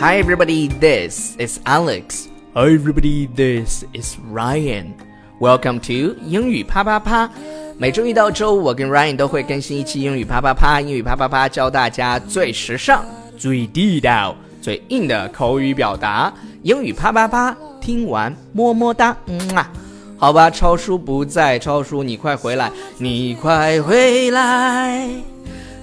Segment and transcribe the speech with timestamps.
[0.00, 2.30] Hi everybody, this is Alex.
[2.54, 4.94] Hi everybody, this is Ryan.
[5.38, 7.30] Welcome to 英语啪啪啪。
[7.76, 10.80] 每周一到周五，我跟 Ryan 都会更新一期英语啪啪啪。
[10.80, 13.04] 英语啪啪啪教大家最时尚、
[13.36, 16.32] 最地道、最硬的口语表达。
[16.62, 19.70] 英语啪啪啪，听完么么哒，嗯啊。
[20.16, 25.06] 好吧，超叔不在，超叔你快回来，你快回来，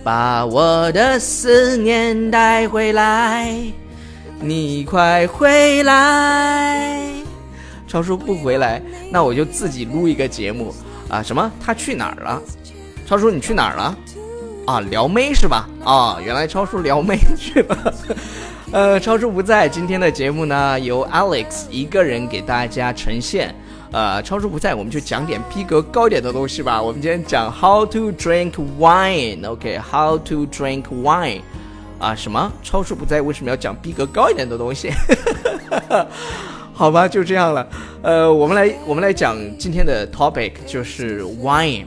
[0.04, 3.56] 把我的思念带回来。
[4.40, 7.12] 你快回来！
[7.88, 10.74] 超叔不回来，那我就自己录一个节目
[11.10, 11.24] 啊！
[11.24, 11.52] 什么？
[11.60, 12.42] 他去哪儿了？
[13.08, 13.98] 超叔，你去哪儿了？
[14.68, 15.68] 啊，撩妹是吧？
[15.84, 17.94] 啊，原来超叔撩妹去了。
[18.72, 23.56] 呃，超叔不在，今天的节目呢由 Alex 一个人给大家呈现。
[23.92, 26.80] 呃，超叔不在，我们就讲点逼格高点的东西吧。
[26.80, 31.42] 我们今天讲 How to drink wine，OK？How to drink wine。
[32.00, 32.52] 啊，什么？
[32.64, 34.92] 超叔不在，为什么要讲逼格高一点的东西？
[36.74, 37.68] 好吧，就这样了。
[38.04, 41.86] 呃，我们来，我们来讲今天的 topic，就是 wine。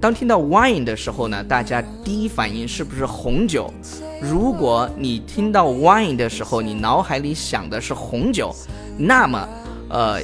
[0.00, 3.70] 当听到 wine 的时候呢，大家第一反应是不是红酒？
[4.18, 8.50] 如果你听到 wine 的时候，你脑海里想的是红酒，
[8.96, 9.48] 那么，
[9.90, 10.18] 呃，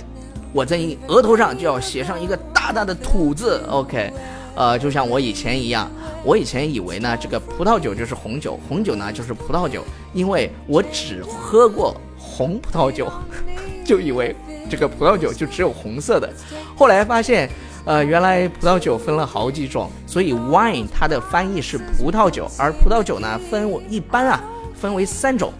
[0.54, 3.62] 我在你额头上就要写上一个大大的土字。
[3.68, 4.10] OK，
[4.56, 5.88] 呃，就像我以前一样。
[6.24, 13.08] 我以前以为呢，这个葡萄酒就是红酒，红酒呢就是葡萄酒，因为我只喝过红葡萄酒，
[13.86, 14.34] 就以为
[14.68, 16.28] 这个葡萄酒就只有红色的。
[16.74, 17.48] 后来发现，
[17.84, 24.42] 呃，原来葡萄酒分了好几种，所以 wine 它的翻译是葡萄酒，而葡萄酒呢分我一般啊
[24.74, 25.52] 分为三种，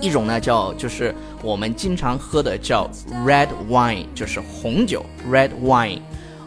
[0.00, 2.88] 一种呢叫就是我们经常喝的叫
[3.24, 5.98] red wine，就是红酒 red wine。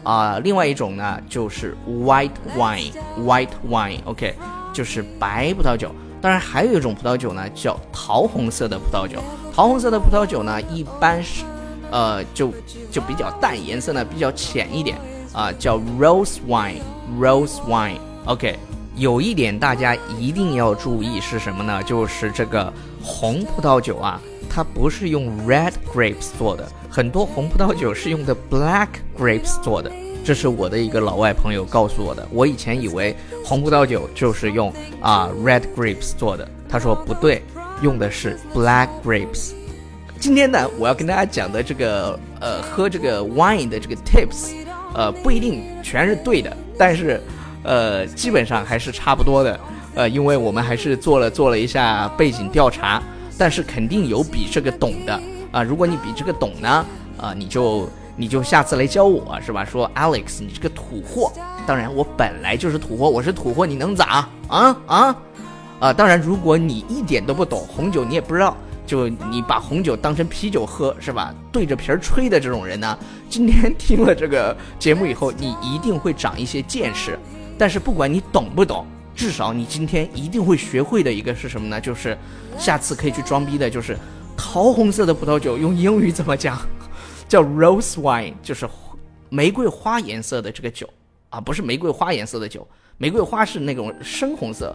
[0.02, 4.34] 啊，另外一种呢就是 white wine，white wine，OK，
[4.72, 5.90] 就是白葡萄酒。
[6.20, 9.18] 当然还有一种葡萄酒呢叫桃红色的葡萄酒。
[9.54, 11.44] 桃红色的葡萄酒呢一般是，
[11.90, 12.52] 呃，就
[12.90, 14.98] 就比较淡，颜色呢比较浅一点
[15.32, 18.58] 啊，叫 rose wine，rose wine，OK。
[18.96, 21.82] 有一点大家一定要注意是什么呢？
[21.84, 22.70] 就是这个
[23.02, 26.68] 红葡萄酒啊，它不是用 red grapes 做的。
[26.90, 29.90] 很多红葡萄酒是用的 black grapes 做的，
[30.24, 32.26] 这是我的一个老外朋友告诉我的。
[32.32, 37.40] 我以前以为红葡萄酒就是用啊 red grapes 做的，他说不对，
[37.80, 39.52] 用的是 black grapes。
[40.18, 44.50] 今天呢，我要跟大家讲的这个呃喝这个 wine 的这个 tips，
[44.92, 47.22] 呃不一定全是对的，但是
[47.62, 49.58] 呃基本上还是差不多的。
[49.92, 53.02] 呃，因为我们还是做了做了一下背景调查，
[53.40, 55.18] 但是肯定有比这个懂的。
[55.50, 56.84] 啊，如果你比这个懂呢，
[57.16, 59.64] 啊，你就你就下次来教我是吧？
[59.64, 61.32] 说 Alex，你这个土货。
[61.66, 65.16] 当然，我本来就是土货，我是土货，你能咋啊啊？
[65.80, 68.54] 啊，当然，如果你一点都不懂红酒，你也不知道，
[68.86, 71.34] 就你把红酒当成啤酒喝是吧？
[71.50, 72.98] 对着瓶儿吹的这种人呢，
[73.30, 77.18] 今天听了这个节目以后，你一定会长一些见识。
[77.56, 78.86] 但是不管你懂不懂，
[79.20, 81.78] 至少你今天一定会学会的一个是什么呢？
[81.78, 82.16] 就是
[82.56, 83.94] 下次可以去装逼的，就是。
[84.34, 86.58] 桃红色的葡萄酒用英语怎么讲？
[87.28, 88.66] 叫 rose wine，就是
[89.28, 90.88] 玫瑰花颜色的这个酒
[91.28, 92.66] 啊，不是玫瑰花颜色的酒，
[92.96, 94.74] 玫瑰花是那种深红色。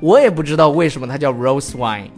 [0.00, 2.08] 我也不知道为什么它叫 rose wine。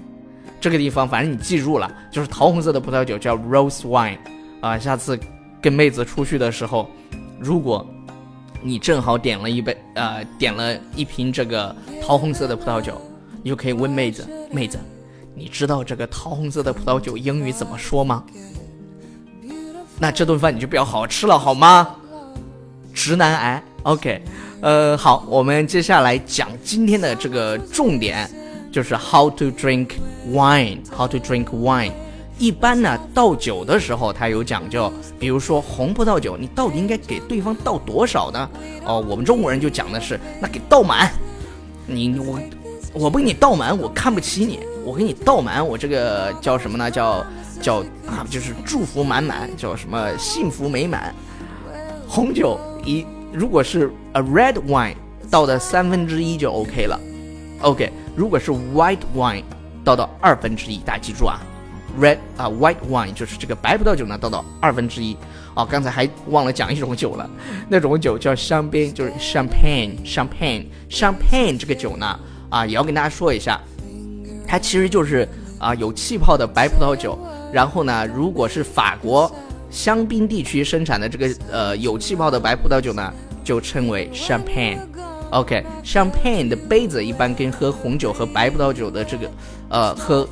[0.61, 4.19] 这个地方反正你记住了，就是桃红色的葡萄酒叫 rose wine
[4.61, 4.79] 啊。
[4.79, 5.19] 下次
[5.63, 6.91] 跟妹子出去的时候，
[7.41, 7.87] 如果
[8.63, 13.01] 你正好点了一杯呃，点了一瓶这个桃红色的葡萄酒，
[13.43, 14.79] 你就可以问妹子，妹子。
[15.35, 18.23] 你知道这个桃红色的葡萄酒英语怎么说吗？
[19.99, 21.97] 那这顿饭你就不要好好吃了，好吗？
[22.93, 24.23] 直男癌，OK，
[24.61, 28.31] 呃，好，我们接下来讲今天的这个重点，
[28.71, 29.93] 就是 How to drink
[30.31, 31.93] wine，How to drink wine。
[32.43, 38.51] 一般呢，倒酒的时候它有讲究，比如说红葡萄酒，你到底应该给对方倒多少呢？
[38.85, 41.09] 哦，我们中国人就讲的是，那给倒满。
[41.87, 42.41] 你我
[42.95, 44.59] 我不给你倒满，我看不起你。
[44.85, 46.91] 我给你倒满，我这个叫什么呢？
[46.91, 47.25] 叫
[47.61, 47.77] 叫
[48.09, 51.15] 啊，就是祝福满满，叫什么幸福美满。
[52.09, 54.97] 红酒一如果是 a red wine
[55.31, 56.99] 倒的三分之一就 OK 了。
[57.61, 59.45] OK，如果是 white wine
[59.85, 61.41] 倒到二分之一，大家记住啊
[62.01, 65.17] ，red 啊 white wine 就是这个白葡萄酒呢倒到二分之一。
[65.55, 67.29] 哦，刚才还忘了讲一种酒了，
[67.69, 72.19] 那种酒叫香槟，就是 champagne，champagne，champagne 这个酒呢
[72.49, 73.61] 啊也要跟大家说一下。
[74.47, 75.29] 它其实就是
[75.59, 77.19] 啊有气泡的白葡萄酒，
[77.53, 79.31] 然后呢，如果是法国
[79.71, 83.13] 香槟地区生产的这个呃有气泡的白葡萄酒呢，
[83.45, 84.79] 就称为 champagne。
[85.31, 89.31] OK，champagne 的杯子一般跟喝红酒和白葡萄酒的这个
[89.71, 90.29] 呃喝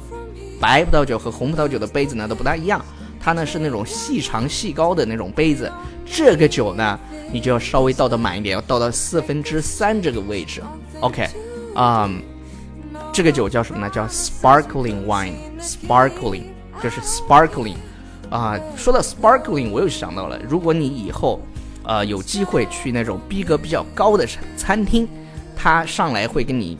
[0.60, 2.84] 白葡萄酒和红葡萄酒的杯子呢都不大一样，
[3.18, 5.72] 它呢是那种细长细高的那种杯子。
[6.04, 6.98] 这个酒呢，
[7.32, 10.62] 你就要稍微倒的满一点，要倒到四分之三这个位置。
[11.00, 11.26] OK，
[11.74, 12.10] 啊，
[13.12, 13.88] 这个酒叫什么呢？
[13.88, 16.42] 叫 sparkling wine，sparkling
[16.82, 17.76] 就是 sparkling。
[18.28, 21.40] 啊，说到 sparkling，我又想到了，如果你以后，
[21.82, 25.08] 呃，有机会去那种逼格比较高的餐厅，
[25.56, 26.78] 他上来会跟你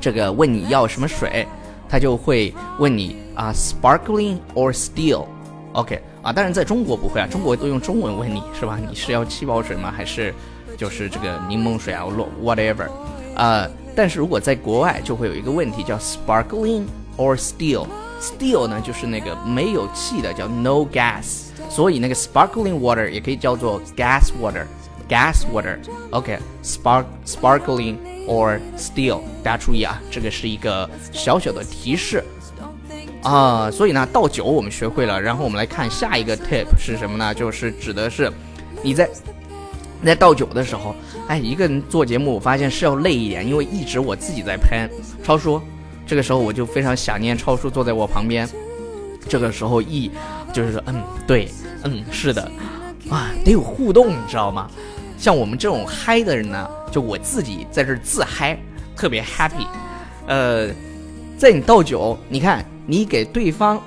[0.00, 1.46] 这个问你要什么水，
[1.88, 8.78] 他就会问你啊，sparkling or still？OK，啊，当然在中国不会啊，中国都用中文问你是吧？
[8.88, 9.92] 你是要气泡水吗？
[9.94, 10.34] 还是
[10.76, 12.04] 就是这个柠檬水啊
[12.42, 12.88] ，whatever？
[13.36, 16.84] 啊，但是如果在国外就会有一个问题叫 sparkling
[17.16, 25.76] or still？Still 呢，就是那个没有气的，叫 no gas，所以那个 sparkling water 也可以叫做 gas water，gas water。
[26.12, 32.22] OK，spark sparkling or still，大家注意啊，这个是一个小小的提示
[33.22, 33.70] 啊。
[33.70, 37.34] 所以呢，倒酒我们学会了，然后我们来看下一个 tip 是什么呢？
[37.34, 38.30] 就是指的是
[38.82, 39.08] 你在
[40.04, 40.94] 在倒酒的时候，
[41.26, 44.88] 哎，一个人做节目，我发现是要累一点，因为一直我自己在喷，
[45.24, 45.60] 超叔。
[46.06, 48.48] 这个时候我就非常想念超叔坐在我旁边，
[49.28, 50.08] 这个时候一
[50.52, 51.48] 就是说，嗯，对，
[51.82, 52.48] 嗯，是的，
[53.10, 54.70] 啊，得有互动，你知道吗？
[55.16, 58.58] 像我们这种嗨的人呢，就我自己在这自嗨，
[58.96, 59.66] 特别 happy。
[60.26, 60.68] 呃，
[61.38, 63.80] 在你倒酒，你看你给对方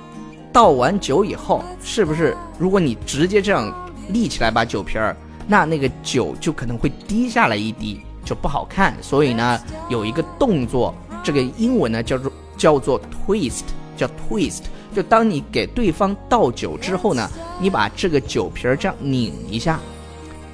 [0.52, 2.36] 倒完酒以后，是不是？
[2.58, 3.72] 如果你直接这样
[4.08, 5.16] 立起来把酒瓶儿，
[5.46, 8.94] 那那个酒就可能会滴下来一滴，就不好看。
[9.00, 10.94] 所以呢，有一个动作。
[11.22, 12.98] 这个英文呢叫做叫做
[13.28, 13.60] twist，
[13.94, 14.62] 叫 twist，
[14.94, 17.28] 就当你给对方倒酒之后呢，
[17.60, 19.78] 你把这个酒瓶儿这样拧一下，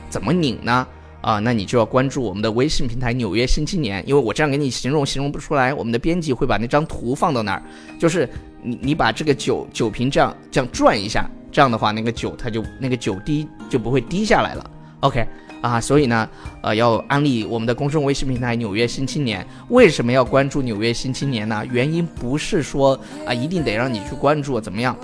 [0.09, 0.87] 怎么拧呢？
[1.21, 7.63] 啊，那你就要关注我们的微信平台《纽约新青年》，因为我这样给你形容形容不出来，我们的编辑会把那张图放到那儿，
[7.99, 8.29] 就是
[8.63, 14.71] 你你把这个酒酒瓶这样这样转一下，这样的话那个酒它就那个酒滴就不会滴下来了。
[15.01, 15.27] OK。
[15.63, 16.29] 啊，所以呢，
[16.63, 19.43] 呃，要安利我们的公众微信平台《纽约新青年》。
[19.69, 21.65] 为什么要关注《纽约新青年》呢？
[21.73, 24.95] 原因不是说啊，一定得让你去关注怎么样？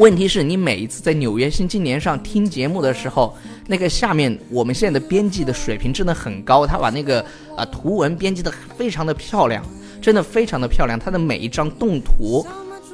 [0.00, 3.36] 问题是你每一次在《纽约新青年》上听节目的时候，
[3.66, 7.22] 那个下面我们现在的编辑的水平真的很高，他把那个
[7.54, 9.62] 啊图文编辑的非常的漂亮，
[10.00, 12.44] 真的非常的漂亮，他的每一张动图。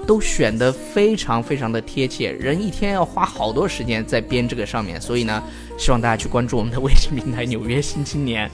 [0.06, 5.43] 都选得非常非常的贴切，人一天要花好多时间在编这个上面，所以呢，
[5.76, 8.49] 希望大家去关注我们的微信平台《纽约新青年》。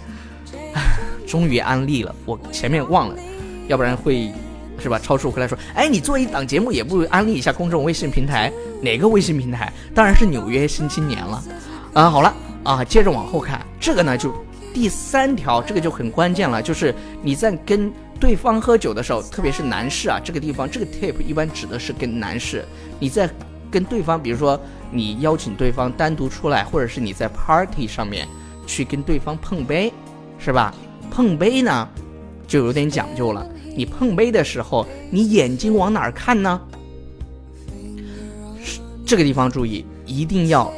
[1.26, 3.16] 终于安利了，我前面忘了，
[3.68, 4.32] 要不然会
[4.82, 4.98] 是吧？
[4.98, 8.52] 超叔回来说，哎，你做一档节目也不安利一下公众微信平台？
[8.82, 9.72] 哪个微信平台？
[9.94, 11.42] 当然是《纽约新青年》了。
[11.94, 12.34] 啊，好了
[12.64, 14.34] 啊，接着往后看，这个呢就
[14.74, 17.92] 第三条，这个就很关键了，就是你在跟。
[18.20, 22.64] 对方喝酒的时候，特别是男士啊，这个地方这个 tip 一般指的是跟男士。
[23.00, 23.28] 你在
[23.68, 24.56] 跟对方，比如说
[24.92, 28.28] 你邀请对方单独出来，或者是你在 party 上面
[28.64, 29.92] 去跟对方碰杯，
[30.38, 30.72] 是吧？
[31.10, 31.88] 碰杯呢
[32.46, 33.44] 就有点讲究了。
[33.74, 36.60] 你碰杯的时候，你眼睛往哪儿看呢？
[39.04, 40.72] 这个地方注意，一定要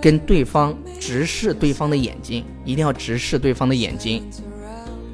[0.00, 4.22] 跟对方直视对方的眼睛，一定要直视对方的眼睛。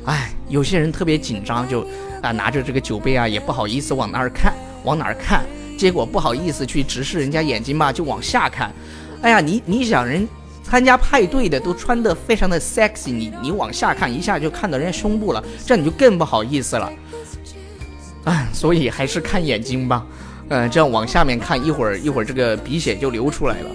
[0.05, 1.87] 哎，有些人特别紧张，就
[2.23, 4.55] 啊拿着这个酒杯啊，也不好意思往那儿看，
[4.85, 5.45] 往哪儿看？
[5.77, 8.73] 结果不好意思去直视人家眼睛嘛，就往下看。
[9.23, 10.27] 哎呀，你你想人
[10.69, 16.93] 参加派对的都穿的非常的 sexy，你你往下看一下就看到人家胸部了，这样你就更不好意思了。
[18.25, 20.07] 哎，所以还是看眼睛吧。
[20.49, 23.71] 嗯，这样往下面看一会儿，一会儿这个鼻血就流出来了。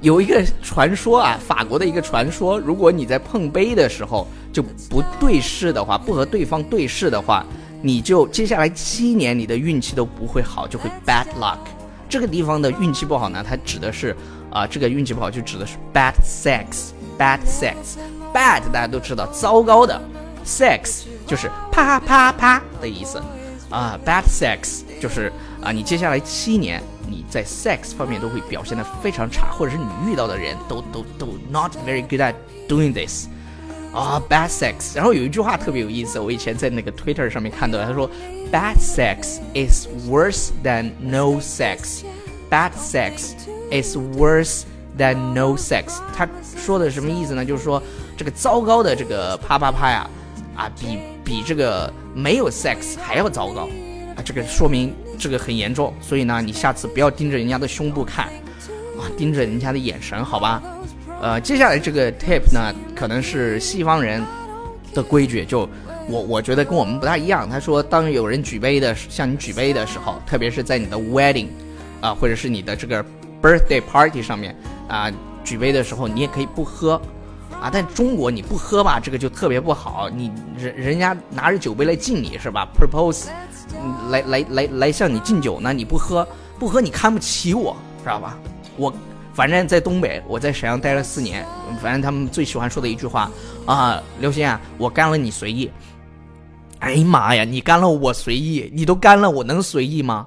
[0.00, 4.26] 有一个传说啊，法国的一个传说，如果你在碰杯的时候。
[4.52, 7.42] 就不对视的话，不和对方对视的话，
[7.80, 11.56] 你就接下来七年你的运气都不会好，就会 bad luck。
[12.06, 14.14] 这个地方的运气不好呢，它指的是
[14.51, 20.01] 啊，这个运气不好就指的是 bad sex，bad sex，bad 大家都知道糟糕的，
[20.45, 23.21] sex 就是啪啪啪的意思
[23.69, 25.31] 啊，bad sex 就是
[25.61, 32.33] 啊，你接下来七年你在 sex 方面都会表现的非常差，或者是你遇到的人都都都 not very good at
[32.67, 33.27] doing this。
[33.93, 34.95] 啊，bad sex。
[34.95, 38.07] 然后有一句话特别有意思，我以前在那个 Twitter 上面看到，他说，
[38.51, 43.31] bad sex is worse than no sex。bad sex
[43.72, 44.62] is worse
[44.98, 46.00] than no sex。
[46.14, 47.44] 他说的什么意思呢？
[47.44, 47.82] 就是说
[48.16, 50.06] 这个糟糕的这个啪啪啪呀，
[50.54, 53.68] 啊，比比这个没有 sex 还要糟糕
[54.14, 54.22] 啊。
[54.24, 58.26] 这个说明这个很严重，所以呢，你下次不要盯着人家的胸部看，
[58.98, 60.62] 啊，盯着人家的眼神，好吧？
[61.20, 64.20] 呃，接下来这个 tip 呢，可能是西方人
[64.92, 65.68] 的规矩，就
[66.08, 67.48] 我我觉得跟我们不太一样。
[67.48, 71.46] 他说，当有人举杯的向你举杯的时候，特别是在你的 wedding
[72.00, 73.04] 啊，或者是你的这个
[73.42, 74.56] birthday party 上面
[74.88, 75.10] 啊，
[75.42, 77.00] 举杯的时候，你也可以不喝
[77.60, 77.68] 啊。
[77.72, 80.08] 但中国你不喝吧，这个就特别不好。
[80.08, 83.26] 你人人家拿着酒杯来敬你是吧？propose
[84.10, 86.26] 来来来来向你敬酒呢，你不喝
[86.58, 88.38] 不喝，你看不起我，知道吧？
[88.76, 88.92] 我。
[89.34, 91.42] 反正，在东北，我在沈阳待了四年。
[91.80, 93.30] 反正他们最喜欢说的一句话
[93.64, 95.70] 啊，刘鑫啊，我干了你随意。
[96.80, 100.26] 哎呀妈呀，你干了我随意，你都干了，我能随意吗？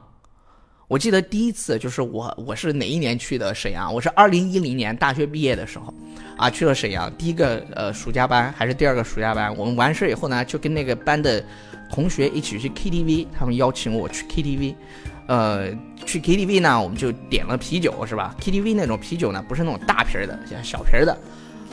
[0.87, 3.91] 我记得第一次就是我，我是哪一年去的沈阳？
[3.91, 5.91] 我是二零一零年大学毕业的时候
[6.37, 7.11] 啊，去了沈阳。
[7.17, 9.55] 第一个呃暑假班还是第二个暑假班？
[9.57, 11.43] 我们完事以后呢，就跟那个班的
[11.91, 14.75] 同学一起去 KTV，他们邀请我去 KTV。
[15.27, 15.71] 呃，
[16.05, 21.17] 去 KTV 呢，我们就点了啤酒，是吧？KTV 那种啤酒呢，不是那种大瓶的，像小瓶的。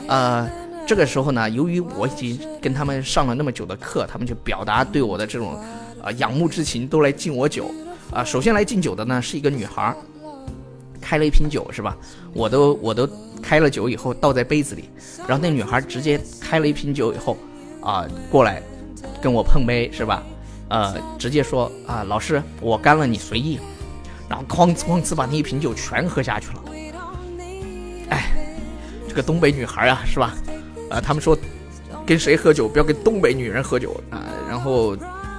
[0.07, 0.49] 呃，
[0.87, 5.53] 这个时候呢，由于我已经跟他们上了那么久的课，他们就表达对我的这种
[6.01, 7.69] 啊仰慕之情，都来敬我酒。
[8.13, 9.95] 啊，首先来敬酒的呢是一个女孩，
[11.01, 11.97] 开了一瓶酒，是吧？
[12.33, 13.09] 我都我都
[13.41, 14.89] 开了酒以后倒在杯子里，
[15.27, 17.37] 然后那女孩直接开了一瓶酒以后，
[17.81, 18.61] 啊，过来
[19.21, 20.23] 跟我碰杯，是吧？
[20.69, 23.59] 呃，直接说啊，老师，我干了，你随意。
[24.29, 26.63] 然后哐哧哐哧把那一瓶酒全喝下去了。
[28.09, 28.31] 哎，
[29.07, 30.33] 这个东北女孩啊，是吧？
[30.89, 31.37] 啊，他们说
[32.05, 34.23] 跟谁喝酒不要跟东北女人喝酒啊。
[34.49, 34.95] 然后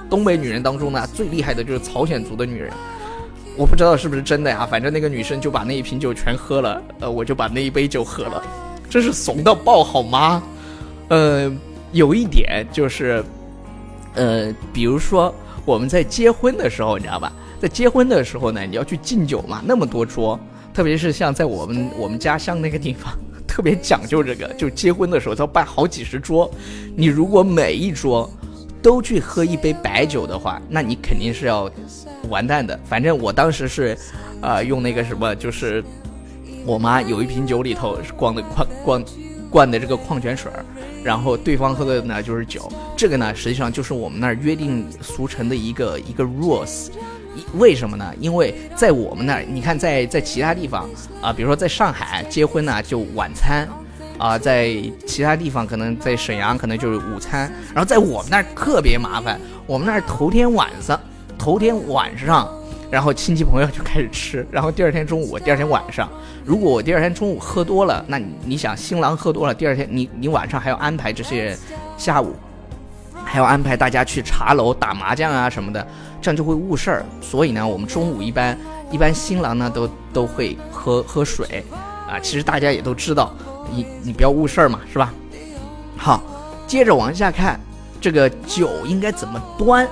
[0.09, 2.71] 东北女人当中呢，最厉害的就是朝鲜族的女人。
[3.57, 6.81] 我不知道是不是真的呀，反正那个女生就把那一瓶酒全喝了。
[6.99, 8.43] 呃，我就把那一杯酒喝了，
[8.89, 10.43] 真是怂到爆，好吗？
[11.09, 11.51] 呃，
[11.91, 13.23] 有一点就是。
[14.17, 15.35] 呃，比如说
[15.65, 17.33] 我们在结婚的时候，你知道吧？
[17.59, 20.39] 在结婚的时候呢，你要去敬酒嘛，那么多桌，
[20.73, 23.13] 特别是像在我们我们家乡那个地方，
[23.45, 26.49] 特别讲究这个，就结婚的时候要办好几十桌。
[26.95, 28.31] 你如果每一桌
[28.85, 31.67] 都去喝一杯白酒的话，那你肯定是要
[32.29, 32.79] 完蛋的。
[32.87, 33.97] 反正我当时是，
[34.39, 35.83] 啊，用那个什么，就是
[36.67, 39.05] 我妈有一瓶酒里头是灌的灌灌
[39.49, 40.51] 灌的这个矿泉水。
[41.03, 46.89] 然后对方喝的呢就是酒，这个呢实际上就是我们那儿约定俗成的一个一个 rules，
[47.55, 48.13] 为什么呢？
[48.19, 50.87] 因为在我们那儿，你看在在其他地方
[51.23, 53.67] 啊，比如说在上海结婚呢就晚餐，
[54.17, 60.99] 啊，在其他地方可能在沈阳可能就是午餐，然后在我们那儿特别麻烦，我们那儿头天晚上，
[61.37, 62.49] 头天晚上。
[62.91, 66.07] 然后亲戚朋友就开始吃，然后第二天中午，第二天晚上，
[66.45, 71.57] 如果我第二天中午喝多了，那你想新郎喝多了，第二天你你晚上还要安排这些
[71.97, 72.35] 下午，
[73.25, 75.85] 还要安排大家去茶楼打麻将啊什么的，
[76.21, 77.05] 这样就会误事儿。
[77.21, 78.57] 所以呢，我们中午一般
[78.91, 81.65] 一般新郎呢都都会喝喝水
[82.07, 82.19] 啊。
[82.21, 83.35] 其实大家也都知道，
[83.71, 85.13] 你你不要误事儿嘛，是吧？
[85.97, 86.21] 好，
[86.67, 87.59] 接着往下看，
[88.01, 89.87] 这个酒应该怎么端，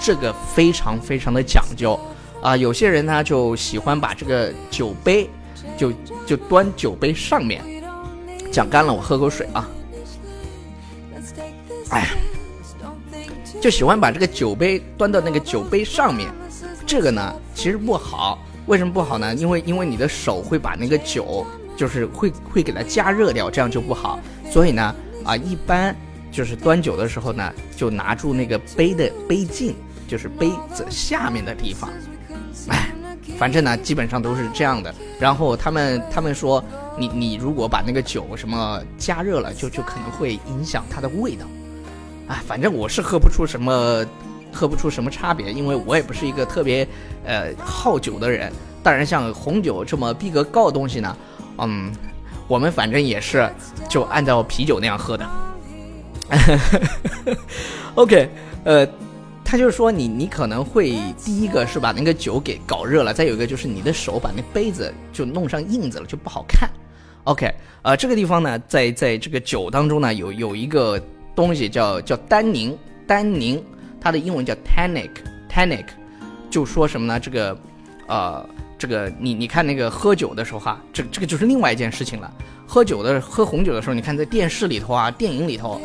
[0.00, 1.98] 这个非常非常的讲究。
[2.40, 5.28] 啊，有些人呢就喜欢把这个酒杯，
[5.76, 5.92] 就
[6.24, 7.64] 就端酒杯上面，
[8.52, 9.68] 讲干了，我喝口水啊。
[11.90, 12.06] 哎，
[13.60, 16.30] 就喜欢把这个酒杯端到那个酒杯上面，
[16.86, 18.38] 这个呢其实不好。
[18.66, 19.34] 为什么不好呢？
[19.34, 21.44] 因为因为你的手会把那个酒，
[21.78, 24.18] 就是会会给它加热掉，这样就不好。
[24.50, 24.94] 所以呢，
[25.24, 25.94] 啊，一般
[26.32, 29.76] 就是端酒的时候呢，就拿住那个杯的杯颈，
[30.08, 31.88] 就是杯子下面的地方。
[32.66, 32.92] 哎，
[33.38, 34.92] 反正呢，基本上都是这样的。
[35.20, 36.62] 然后他们他们说，
[36.98, 41.46] 你你如果把那个酒什么加热了，就就可能会影响它的味道。
[42.26, 44.04] 啊，反正我是喝不出什么，
[44.52, 46.86] 喝不出什么差别，因为我也不是一个特别
[47.24, 48.52] 呃好酒的人。
[48.82, 51.16] 当然，像红酒这么逼格高的东西呢，
[51.58, 51.92] 嗯，
[52.46, 53.48] 我们反正也是
[53.88, 55.28] 就按照啤酒那样喝的。
[57.94, 58.28] OK，
[58.64, 58.88] 呃。
[59.50, 60.92] 他就是说，你你可能会
[61.24, 66.68] 第一个是把那个酒给搞热了，再有一个就是你的手把那杯子就弄上印子了，就不好看。
[67.24, 67.50] OK，
[67.80, 71.00] 呃，这个地方呢，在在这个酒当中呢，有有一个
[71.34, 73.58] 东西叫叫单宁，单宁，
[73.98, 75.86] 它的英文叫 tannic，tannic，
[76.50, 77.18] 就说什么呢？
[77.18, 77.58] 这个，
[78.06, 78.46] 呃，
[78.78, 82.32] 这个你你看那个喝酒的时候哈，这这个就是另外一件事情了。
[82.66, 85.80] 喝酒的喝红酒的时候，你看在电视里头啊，电影里头。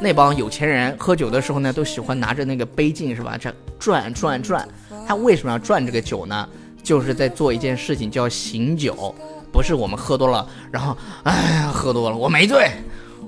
[0.00, 3.38] 那帮有钱人喝酒的时候呢，都喜欢拿着那个杯镜，是吧？
[3.38, 4.68] 这转转转，
[5.06, 6.48] 他为什么要转这个酒呢？
[6.82, 9.14] 就是在做一件事情，叫醒酒。
[9.52, 12.68] 不是我们喝多了，然后哎呀，喝多了，我没醉，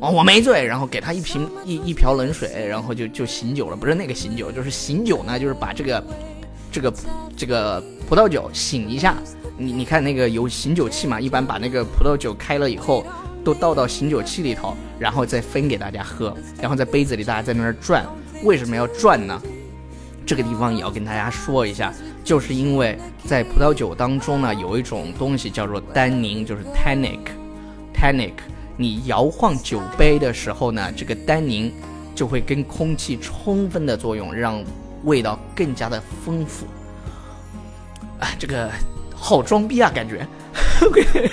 [0.00, 3.76] 哦，我没醉，然后给他一瓶一一瓢冷水，然后就就醒酒了。
[3.76, 6.02] 不是那个醒酒，就是醒酒呢，就是把这个
[6.76, 6.95] 这个
[7.35, 9.16] 这个葡萄酒醒一下。
[9.56, 13.02] 你你看那个有醒酒器嘛，一般把那个葡萄酒开了以后。
[13.42, 18.04] 都倒到醒酒器里头，然后再分给大家喝，然后在杯子里大家在那儿转，
[18.42, 19.40] 为什么要转呢？
[20.26, 28.33] 这个地方也要跟大家说一下，就是因为在葡萄酒当中呢，有一种东西叫做单宁，就是 tannic，tannic。
[28.76, 31.73] 你摇晃酒杯的时候呢，这个单宁
[32.16, 34.61] 就会跟空气充分的作用，让
[35.06, 36.66] 味道更加的丰富。
[38.20, 38.70] 啊，这个
[39.14, 40.26] 好装逼啊，感觉。
[40.86, 41.30] OK，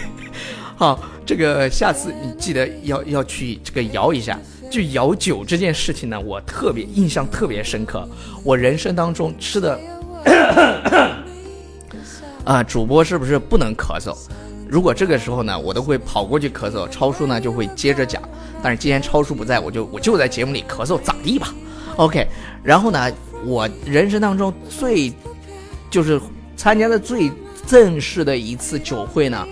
[0.77, 4.39] 好，这个下次你记得要要去这个摇一下。
[4.71, 8.09] 就摇酒这件事情呢，我特别印象特别深刻。
[8.43, 9.79] 我人生当中吃的，
[12.43, 14.17] 啊，主播是不是不能咳嗽？
[14.67, 18.19] 如果这个时候呢，我都会跑过去咳嗽，超叔呢就会接着讲。
[18.63, 21.53] 但是今天超叔不在，我就我就在节目里咳嗽，咋地吧
[21.97, 22.27] ？OK。
[22.63, 23.11] 然后呢，
[23.45, 25.11] 我人生当中最
[25.89, 26.19] 就是
[26.55, 27.31] 参加的最
[27.67, 29.47] 正式的一次酒会呢。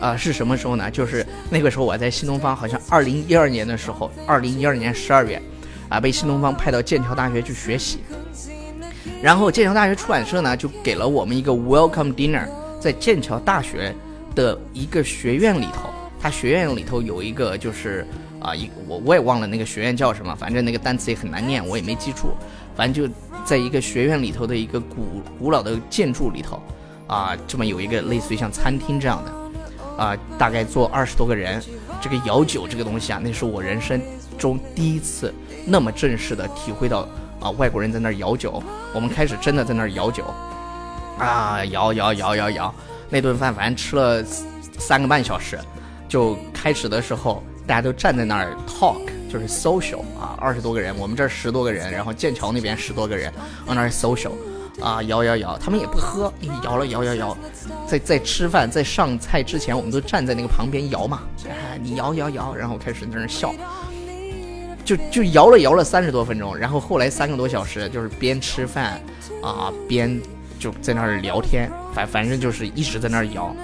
[0.00, 0.90] 啊，是什么时候呢？
[0.90, 5.40] 就是那个时候我在新东方，好像二零一二年的时候，二零一二年十二月，
[5.88, 8.00] 啊，被新东方派到剑桥大学去学习。
[9.22, 12.46] 然后剑桥大学出版社呢，就给了我们一个 welcome dinner，
[12.80, 13.94] 在剑桥大学
[14.34, 15.88] 的一个学院里头，
[16.20, 18.06] 它学院里头有一个就是
[18.40, 22.34] 啊，一我我也忘了那个学院叫什么，反正那个单词也很难念，我也没记住。
[22.76, 26.62] 反正就在一个学院里头的一个古古老的建筑里头，
[27.06, 29.32] 啊，这么有一个类似于像餐厅这样的。
[29.96, 31.62] 啊，大概坐二十多个人，
[32.00, 34.02] 这个摇酒这个东西啊，那是我人生
[34.36, 35.32] 中第一次
[35.64, 37.06] 那么正式的体会到
[37.40, 38.60] 啊，外国人在那儿摇酒。
[38.92, 40.24] 我们开始真的在那儿摇酒，
[41.16, 42.74] 啊，摇摇摇摇摇，
[43.08, 44.20] 那顿饭反正吃了
[44.78, 45.56] 三个半小时。
[46.08, 49.00] 就开始的时候，大家都站在那儿 talk，
[49.34, 53.32] 就是 social 啊，二十多个人，我们这儿十多个人，然后剑桥那边十多个人，
[53.66, 54.30] 往那儿 social。
[54.80, 56.32] 啊，摇摇摇，他们也不喝，
[56.64, 57.36] 摇了摇摇摇，
[57.86, 63.54] 在在吃饭在上菜之前，我们都站在那个旁边摇嘛，啊，你摇摇摇，然后开始在那儿笑，
[64.84, 69.00] 就就摇了摇了三十多分钟，然后后来三个多小时就是边吃饭
[69.40, 70.20] 啊边
[70.58, 73.54] 就在那儿聊天，反反正就是一直在那儿摇，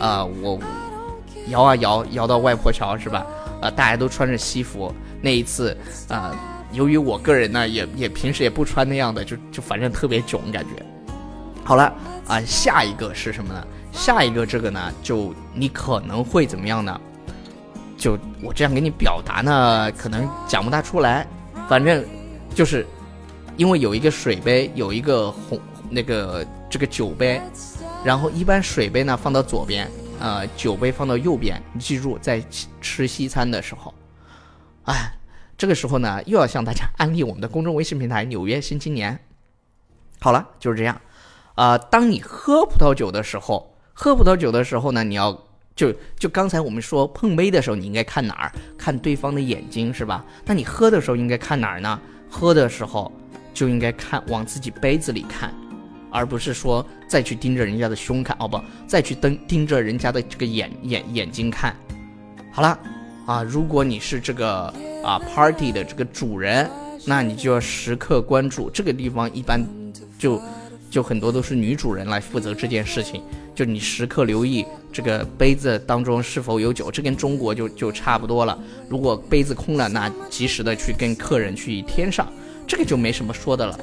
[0.00, 0.58] 啊，我
[1.48, 3.26] 摇啊摇摇到外婆桥是吧？
[3.60, 5.76] 啊，大家都穿着西服，那一次
[6.08, 6.34] 啊。
[6.72, 10.84] 由于我个人呢，也也平时也不穿那样的，就就反正特别囧感觉。
[11.64, 11.94] 好了
[12.26, 13.66] 啊，下一个是什么呢？
[13.92, 17.00] 下一个这个呢，就你可能会怎么样呢？
[17.96, 21.26] 就我这样给你表达呢，可能讲不大出来。
[21.68, 22.04] 反正
[22.54, 22.84] 就是
[23.56, 27.40] 因为有一个水杯，有一个红那个这个酒杯，
[28.04, 29.88] 然后一般水杯呢放到左边，
[30.20, 31.62] 呃，酒杯放到右边。
[31.72, 32.42] 你记住，在
[32.80, 33.94] 吃西餐的时候，
[34.86, 35.12] 哎。
[35.58, 39.14] 这个时候呢，又要向大家 安利我们的公众微信平台《纽约新青年》。
[40.20, 41.00] 好了，就是这样。
[41.54, 45.32] 啊，当你喝葡萄酒的时候，喝葡萄酒的时候呢，你要
[45.74, 48.52] 就就刚才我们说碰杯的时候，你应该看哪儿？
[48.76, 50.22] 看对方的眼睛是吧？
[50.44, 51.98] 那你喝的时候应该看哪儿呢？
[52.28, 53.10] 喝的时候
[53.54, 55.54] 就应该看往自己杯子里看，
[56.10, 61.74] 而不是说再去盯着人家的胸看哦不，再去盯盯着人家的这个眼眼眼睛看。
[62.52, 62.78] 好了，
[63.26, 64.72] 啊，如果你是这个。
[65.04, 66.68] 啊，party 的这个主人，
[67.04, 69.64] 那你就要时刻关注这个地方，一般
[70.18, 70.42] 就
[70.90, 73.22] 就很多都是女主人来负责这件事情，
[73.54, 78.58] 就你时刻留意这个杯子当中是否有酒，这跟中国就就差不多了。
[78.88, 82.26] 如果杯子空了，那及时的去跟客人去添上，
[82.66, 83.78] 这个就没什么说的了。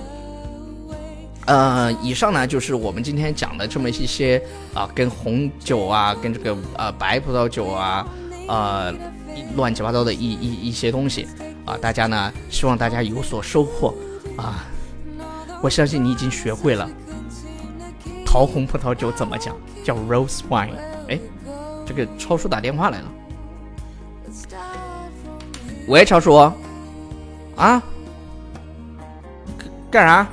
[1.45, 8.05] 呃，以上呢就是我们今天讲的这么一些啊，跟红酒啊，跟这个呃白葡萄酒啊，
[8.49, 8.93] 呃。
[9.55, 11.27] 乱七八糟的一一一些东西
[11.65, 13.93] 啊，大家呢希望大家有所收获
[14.37, 14.65] 啊！
[15.61, 16.89] 我相信你已经学会了
[18.25, 20.71] 桃红葡萄酒怎么讲，叫 rose wine。
[21.07, 21.19] 哎，
[21.85, 23.05] 这个超叔打电话来了，
[25.87, 26.35] 喂，超叔
[27.55, 27.81] 啊，
[29.91, 30.27] 干啥？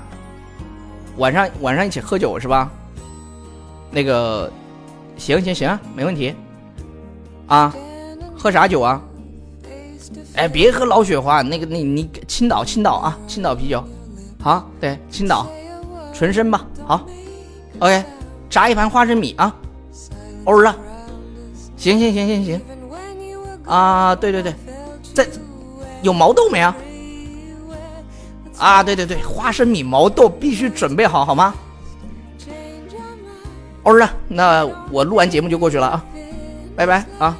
[1.16, 2.70] 晚上晚上一起喝酒是吧？
[3.90, 4.50] 那个，
[5.18, 6.34] 行行行，没问题
[7.46, 7.74] 啊。
[8.40, 9.02] 喝啥酒啊？
[10.34, 13.84] 哎，别喝老雪花，那个那你青岛青岛啊，青岛啤酒，
[14.42, 15.46] 好，对，青岛，
[16.14, 17.06] 纯生吧，好
[17.80, 18.02] ，OK，
[18.48, 19.54] 炸一盘花生米啊，
[20.44, 20.74] 欧了，
[21.76, 22.60] 行行行行行，
[23.66, 24.54] 啊，对对对，
[25.12, 25.28] 在
[26.00, 26.74] 有毛豆没啊？
[28.56, 31.52] 啊，对对对，花生米毛豆必须准备好，好吗？
[33.82, 36.04] 欧了，那我录完节目就过去了啊，
[36.74, 37.36] 拜拜啊。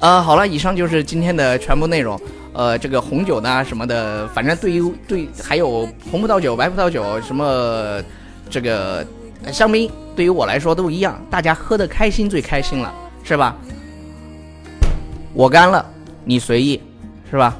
[0.00, 2.18] 呃，好了，以上就是今天的全部内容。
[2.54, 8.02] 呃，这个红酒呢什么的，反正对于对，还有红葡萄酒、白葡萄酒什么，
[8.48, 9.06] 这个
[9.52, 12.90] 香槟，对于我来说都一样，大家喝的开心最开心了，
[13.22, 13.54] 是吧？
[15.34, 15.84] 我干了，
[16.24, 16.80] 你随意，
[17.30, 17.54] 是吧？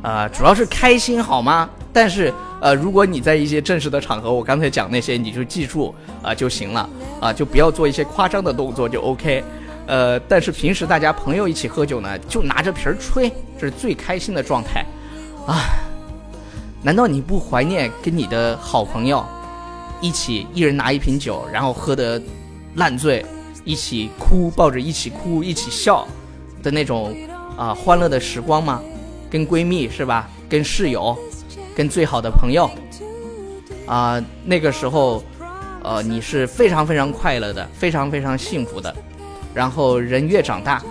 [0.00, 1.68] 呃，主要是开心好吗？
[1.92, 6.88] 但是呃，如果你在一些正式的场合，我刚才讲那些，你就记住啊、就行了
[7.20, 9.44] 啊、就不要做一些夸张的动作就 OK。
[9.86, 14.84] 呃，但是平时大家朋友一起喝酒呢，就拿着瓶儿吹，这是最开心的状态
[15.46, 15.58] 啊。
[16.82, 19.24] 难道你不怀念跟你的好朋友
[20.00, 22.20] 一起，一人拿一瓶酒，然后喝得
[22.74, 23.24] 烂醉，
[23.64, 26.06] 一起哭，抱着一起哭，一起笑
[26.62, 27.16] 的那种
[27.56, 28.80] 啊、欢乐的时光吗？
[29.30, 30.28] 跟闺蜜是吧？
[30.48, 31.16] 跟室友，
[31.74, 32.70] 跟最好的朋友
[33.86, 35.22] 啊、那个时候，
[35.82, 38.94] 呃，你是非常非常快乐的，非常非常幸福的。
[39.54, 40.82] 然后人越长大，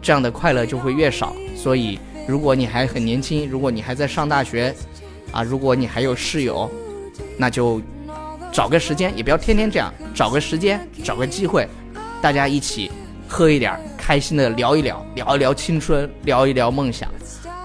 [0.00, 1.32] 这样的快乐就会越少。
[1.54, 4.74] 所以，如果你还很年轻，如果你还在上大学，
[5.32, 6.70] 啊，如果你还有室友，
[7.36, 7.80] 那就
[8.52, 11.68] 找个时间，也不要天天这样，找个时间，找个机会，
[12.22, 12.90] 大家一起
[13.28, 17.08] 喝一点，开心的聊一聊，聊一聊青春，聊一聊梦想。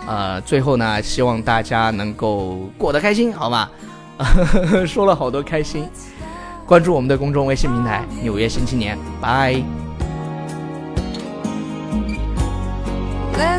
[0.08, 3.72] 呃，最后呢，希望大家能够过得开心，好吧？
[4.86, 5.88] 说了好多开心，
[6.66, 9.81] 关注我们的公众微信平台《纽约新青年》，拜。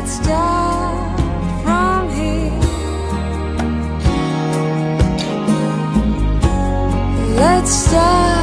[0.03, 0.19] Let's
[7.71, 8.33] start